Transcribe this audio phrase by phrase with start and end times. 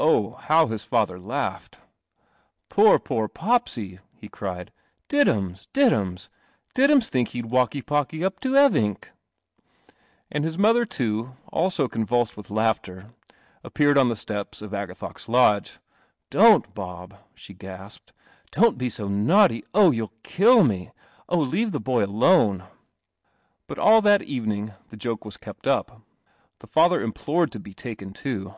[0.00, 1.78] Oh, how his father laughed!
[2.68, 4.72] "Poor, poor P pseyl' he cried.
[5.08, 5.68] "Diddums!
[5.72, 6.20] D.: urn I
[6.74, 9.10] Diddums think he'd walky palky up I Ev vinkl'
[10.32, 13.12] And his mother, al i nvulsed with laughter,
[13.62, 15.78] appeared on the steps oi Vgath Lodge.
[16.32, 18.10] >4 I)' n't, B >1 '"he gasped.
[18.56, 19.58] M Don't be so naughty!
[19.58, 20.90] (>h, j i m'll kill me!
[21.28, 22.64] Oh, leave the boy alone!
[23.68, 26.02] But all that evening the joke was kept up.
[26.58, 28.56] The rather implored to be taken to..